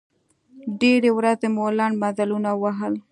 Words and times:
ډېرې 0.81 1.09
ورځې 1.17 1.47
مو 1.55 1.65
لنډ 1.77 1.95
مزلونه 2.03 2.49
ووهل. 2.55 2.93